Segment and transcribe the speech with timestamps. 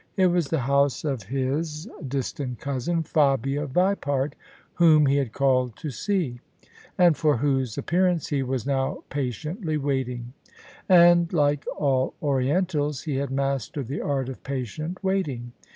[0.17, 1.91] It was the house of his dis THE
[2.35, 4.33] SUBJECTION tant cousin, Fabia Vipart,
[4.73, 6.39] whom he had called to see:
[6.97, 10.33] and for whose appearance he was now patiently waiting.
[10.89, 15.51] And, like all Orientals, he had mastered the art of patient wait ing.